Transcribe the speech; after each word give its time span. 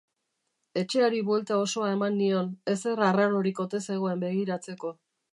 Etxeari 0.81 1.19
buelta 1.25 1.57
osoa 1.65 1.91
eman 1.97 2.17
nion, 2.21 2.49
ezer 2.73 3.01
arrarorik 3.09 3.61
ote 3.65 3.83
zegoen 3.91 4.25
begiratzeko. 4.25 4.95